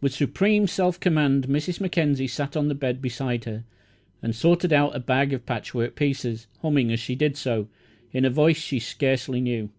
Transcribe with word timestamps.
With 0.00 0.12
supreme 0.12 0.66
self 0.66 0.98
command 0.98 1.46
Mrs. 1.46 1.80
Mackenzie 1.80 2.26
sat 2.26 2.56
on 2.56 2.66
the 2.66 2.74
bed 2.74 3.00
beside 3.00 3.44
her 3.44 3.62
and 4.20 4.34
sorted 4.34 4.72
out 4.72 4.96
a 4.96 4.98
bag 4.98 5.32
of 5.32 5.46
patchwork 5.46 5.94
pieces, 5.94 6.48
humming 6.62 6.90
as 6.90 6.98
she 6.98 7.14
did 7.14 7.36
so, 7.36 7.68
in 8.10 8.24
a 8.24 8.30
voice 8.30 8.58
she 8.58 8.80
scarcely 8.80 9.40
knew. 9.40 9.70